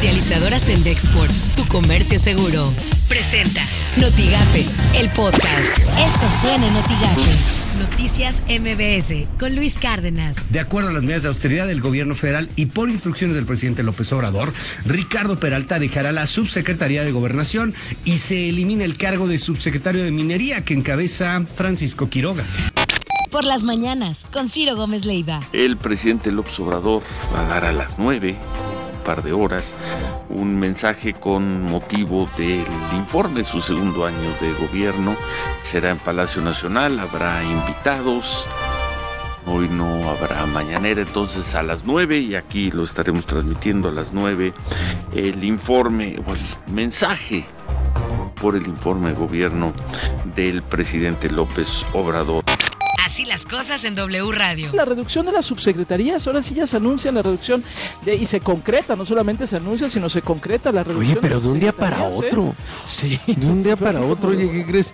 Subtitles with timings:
[0.00, 2.72] Comercializadoras en Dexport, tu comercio seguro.
[3.06, 3.60] Presenta
[4.00, 4.64] Notigape,
[4.98, 5.76] el podcast.
[5.78, 7.20] Esto suena en Notigape.
[7.78, 10.50] Noticias MBS con Luis Cárdenas.
[10.50, 13.82] De acuerdo a las medidas de austeridad del gobierno federal y por instrucciones del presidente
[13.82, 14.54] López Obrador,
[14.86, 17.74] Ricardo Peralta dejará la subsecretaría de Gobernación
[18.06, 22.44] y se elimina el cargo de subsecretario de Minería que encabeza Francisco Quiroga
[23.30, 25.40] por las mañanas con Ciro Gómez Leiva.
[25.52, 29.74] El presidente López Obrador va a dar a las 9 un par de horas
[30.28, 32.64] un mensaje con motivo del
[32.96, 35.16] informe, su segundo año de gobierno.
[35.62, 38.46] Será en Palacio Nacional, habrá invitados.
[39.46, 44.12] Hoy no habrá mañanera, entonces a las 9 y aquí lo estaremos transmitiendo a las
[44.12, 44.52] 9
[45.14, 46.40] el informe o el
[46.72, 47.44] mensaje
[48.40, 49.72] por el informe de gobierno
[50.34, 52.44] del presidente López Obrador.
[53.04, 54.70] Así las cosas en W Radio.
[54.74, 57.64] La reducción de las subsecretarías, ahora sí ya se anuncia la reducción
[58.04, 61.18] de, y se concreta, no solamente se anuncia, sino se concreta la reducción.
[61.18, 62.12] Oye, pero de, un día para ¿eh?
[62.14, 62.54] otro.
[62.86, 63.18] Sí.
[63.26, 64.92] De un día para otro, oye, ¿qué crees?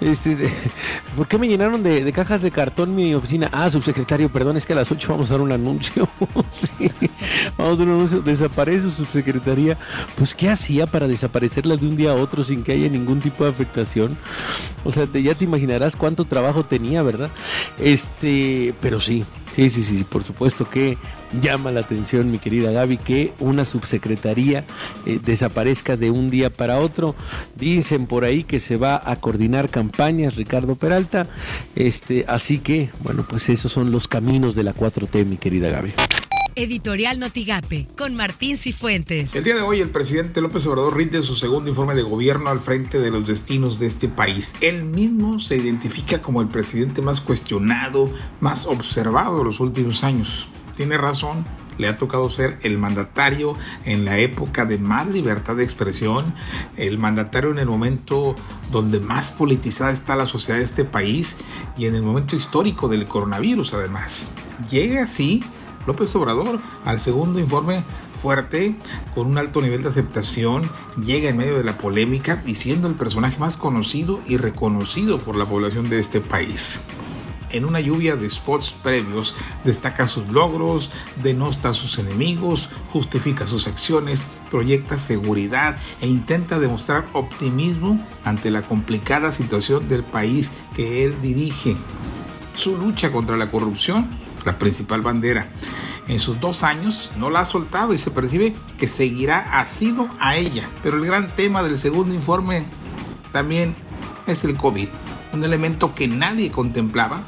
[0.00, 0.36] Este,
[1.16, 3.48] ¿Por qué me llenaron de, cajas de cartón mi oficina?
[3.52, 6.08] Ah, subsecretario, perdón, es que a las 8 vamos a dar un anuncio.
[6.52, 6.90] sí.
[7.56, 8.20] Vamos a dar un anuncio.
[8.20, 9.76] Desaparece su subsecretaría.
[10.16, 13.42] Pues, ¿qué hacía para desaparecerla de un día a otro sin que haya ningún tipo
[13.42, 14.16] de afectación?
[14.84, 17.30] O sea, ya te imaginarás cuánto trabajo tenía, ¿verdad?
[17.78, 20.96] Este, pero sí, sí, sí, sí, por supuesto que
[21.40, 24.64] llama la atención, mi querida Gaby, que una subsecretaría
[25.06, 27.14] eh, desaparezca de un día para otro.
[27.56, 31.26] Dicen por ahí que se va a coordinar campañas, Ricardo Peralta.
[31.76, 35.92] Este, así que, bueno, pues esos son los caminos de la 4T, mi querida Gaby.
[36.58, 39.36] Editorial Notigape, con Martín Cifuentes.
[39.36, 42.58] El día de hoy el presidente López Obrador rinde su segundo informe de gobierno al
[42.58, 44.56] frente de los destinos de este país.
[44.60, 50.48] Él mismo se identifica como el presidente más cuestionado, más observado de los últimos años.
[50.76, 51.44] Tiene razón,
[51.78, 56.34] le ha tocado ser el mandatario en la época de más libertad de expresión,
[56.76, 58.34] el mandatario en el momento
[58.72, 61.36] donde más politizada está la sociedad de este país
[61.76, 64.32] y en el momento histórico del coronavirus además.
[64.68, 65.44] Llega así
[65.88, 67.82] López Obrador, al segundo informe
[68.20, 68.76] fuerte,
[69.14, 70.68] con un alto nivel de aceptación,
[71.02, 75.34] llega en medio de la polémica y siendo el personaje más conocido y reconocido por
[75.34, 76.82] la población de este país.
[77.50, 79.34] En una lluvia de spots previos,
[79.64, 80.90] destaca sus logros,
[81.22, 88.60] denosta a sus enemigos, justifica sus acciones, proyecta seguridad e intenta demostrar optimismo ante la
[88.60, 91.76] complicada situación del país que él dirige.
[92.54, 95.50] Su lucha contra la corrupción la principal bandera.
[96.08, 100.36] En sus dos años no la ha soltado y se percibe que seguirá asido a
[100.36, 100.66] ella.
[100.82, 102.64] Pero el gran tema del segundo informe
[103.30, 103.74] también
[104.26, 104.88] es el COVID,
[105.34, 107.24] un elemento que nadie contemplaba,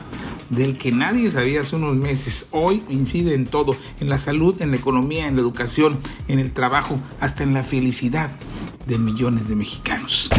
[0.49, 2.47] del que nadie sabía hace unos meses.
[2.53, 6.55] Hoy incide en todo, en la salud, en la economía, en la educación, en el
[6.55, 8.31] trabajo, hasta en la felicidad
[8.87, 10.31] de millones de mexicanos.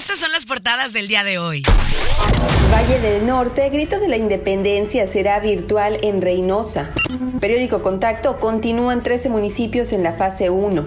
[0.00, 1.62] Estas son las portadas del día de hoy.
[2.72, 6.88] Valle del Norte, grito de la independencia será virtual en Reynosa.
[7.38, 10.86] Periódico Contacto continúan 13 municipios en la fase 1.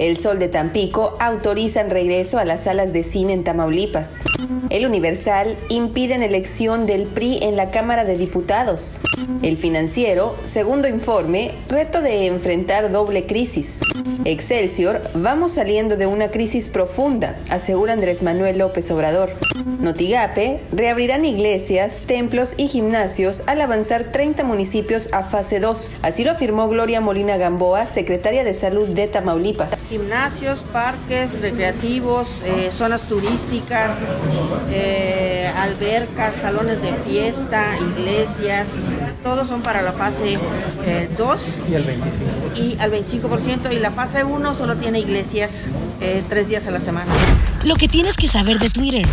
[0.00, 4.24] El Sol de Tampico autorizan regreso a las salas de cine en Tamaulipas.
[4.70, 9.00] El Universal impiden elección del PRI en la Cámara de Diputados.
[9.40, 13.78] El Financiero, segundo informe, reto de enfrentar doble crisis.
[14.24, 19.30] Excelsior, vamos saliendo de una crisis profunda, asegura Andrés Manuel López Obrador.
[19.80, 25.94] Notigape, reabrirán iglesias, templos y gimnasios al avanzar 30 municipios a fase 2.
[26.02, 29.88] Así lo afirmó Gloria Molina Gamboa, secretaria de Salud de Tamaulipas.
[29.88, 33.96] Gimnasios, parques recreativos, eh, zonas turísticas,
[34.72, 38.68] eh, albercas, salones de fiesta, iglesias,
[39.22, 40.38] todos son para la fase
[41.16, 41.98] 2 eh, y al 25%.
[42.56, 45.64] Y al 25% y la fase 1 solo tiene iglesias
[46.28, 47.12] tres días a la semana.
[47.64, 49.04] Lo que tienes que saber de Twitter.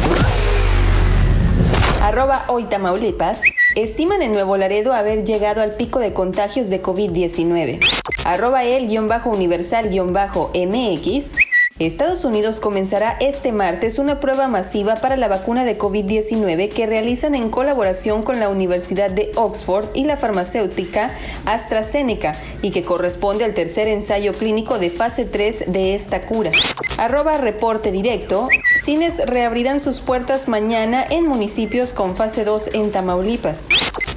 [2.02, 3.42] Arroba hoy Tamaulipas
[3.76, 7.80] estiman en Nuevo Laredo haber llegado al pico de contagios de COVID-19.
[8.26, 11.36] Arroba el-universal-mx
[11.78, 17.36] Estados Unidos comenzará este martes una prueba masiva para la vacuna de COVID-19 que realizan
[17.36, 21.12] en colaboración con la Universidad de Oxford y la farmacéutica
[21.44, 26.52] AstraZeneca y que corresponde al tercer ensayo clínico de fase 3 de esta cura.
[26.98, 28.48] Arroba reporte directo.
[28.82, 33.68] Cines reabrirán sus puertas mañana en municipios con fase 2 en Tamaulipas.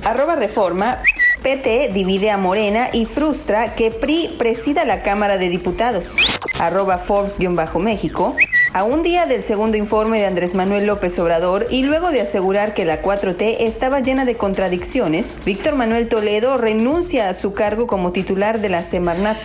[0.05, 1.03] Arroba reforma.
[1.43, 6.17] PT divide a Morena y frustra que PRI presida la Cámara de Diputados.
[6.61, 8.37] Arroba Forbes-México.
[8.73, 12.75] A un día del segundo informe de Andrés Manuel López Obrador y luego de asegurar
[12.75, 18.13] que la 4T estaba llena de contradicciones, Víctor Manuel Toledo renuncia a su cargo como
[18.13, 19.37] titular de la Semarnat.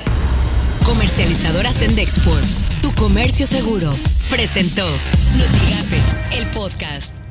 [0.86, 2.44] Comercializadoras en Dexport.
[2.82, 3.92] Tu comercio seguro.
[4.30, 4.86] Presentó
[5.38, 7.23] Notigape, el podcast.